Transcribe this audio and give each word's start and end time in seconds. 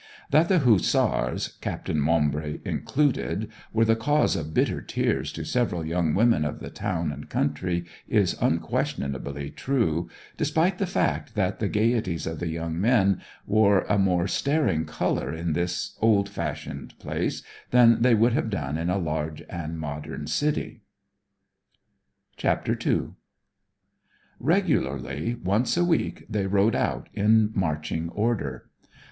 That 0.31 0.49
the 0.49 0.57
Hussars, 0.57 1.59
Captain 1.61 1.99
Maumbry 1.99 2.59
included, 2.65 3.51
were 3.71 3.85
the 3.85 3.95
cause 3.95 4.35
of 4.35 4.51
bitter 4.51 4.81
tears 4.81 5.31
to 5.33 5.45
several 5.45 5.85
young 5.85 6.15
women 6.15 6.43
of 6.43 6.57
the 6.57 6.71
town 6.71 7.11
and 7.11 7.29
country 7.29 7.85
is 8.07 8.35
unquestionably 8.41 9.51
true, 9.51 10.09
despite 10.37 10.79
the 10.79 10.87
fact 10.87 11.35
that 11.35 11.59
the 11.59 11.69
gaieties 11.69 12.25
of 12.25 12.39
the 12.39 12.47
young 12.47 12.81
men 12.81 13.21
wore 13.45 13.81
a 13.81 13.99
more 13.99 14.27
staring 14.27 14.85
colour 14.85 15.31
in 15.35 15.53
this 15.53 15.95
old 16.01 16.27
fashioned 16.27 16.97
place 16.97 17.43
than 17.69 18.01
they 18.01 18.15
would 18.15 18.33
have 18.33 18.49
done 18.49 18.79
in 18.79 18.89
a 18.89 18.97
large 18.97 19.43
and 19.51 19.77
modern 19.79 20.25
city. 20.25 20.81
CHAPTER 22.37 22.75
II 22.87 23.09
Regularly 24.39 25.35
once 25.43 25.77
a 25.77 25.85
week 25.85 26.25
they 26.27 26.47
rode 26.47 26.73
out 26.75 27.07
in 27.13 27.51
marching 27.53 28.09
order. 28.09 28.67